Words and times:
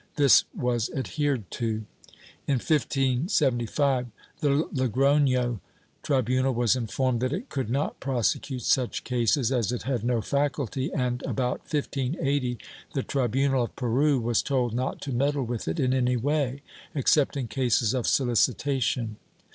This 0.15 0.45
was 0.57 0.89
adhered 0.95 1.51
to. 1.51 1.85
In 2.47 2.55
1575, 2.55 4.07
the 4.39 4.67
Logroho 4.73 5.59
tribunal 6.01 6.53
was 6.55 6.75
informed 6.75 7.19
that 7.19 7.31
it 7.31 7.49
could 7.49 7.69
not 7.69 7.99
prosecute 7.99 8.63
such 8.63 9.03
cases 9.03 9.51
as 9.51 9.71
it 9.71 9.83
had 9.83 10.03
no 10.03 10.19
faculty 10.19 10.91
and, 10.91 11.21
about 11.21 11.59
1580, 11.71 12.57
the 12.95 13.03
tribunal 13.03 13.61
of 13.65 13.75
Peru 13.75 14.19
was 14.19 14.41
told 14.41 14.73
not 14.73 15.01
to 15.01 15.13
meddle 15.13 15.45
with 15.45 15.67
it 15.67 15.79
in 15.79 15.93
any 15.93 16.17
way, 16.17 16.63
except 16.95 17.37
in 17.37 17.47
cases 17.47 17.93
of 17.93 18.07
solicitation. 18.07 19.17